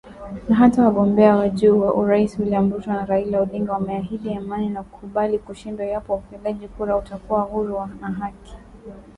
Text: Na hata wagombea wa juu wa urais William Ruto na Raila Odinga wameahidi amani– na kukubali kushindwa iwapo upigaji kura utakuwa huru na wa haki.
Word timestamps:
Na 0.49 0.55
hata 0.55 0.83
wagombea 0.83 1.35
wa 1.35 1.49
juu 1.49 1.79
wa 1.79 1.93
urais 1.93 2.39
William 2.39 2.71
Ruto 2.71 2.93
na 2.93 3.05
Raila 3.05 3.41
Odinga 3.41 3.71
wameahidi 3.73 4.33
amani– 4.33 4.69
na 4.69 4.83
kukubali 4.83 5.39
kushindwa 5.39 5.85
iwapo 5.85 6.15
upigaji 6.15 6.67
kura 6.67 6.97
utakuwa 6.97 7.41
huru 7.41 7.69
na 7.73 8.07
wa 8.07 8.11
haki. 8.11 8.53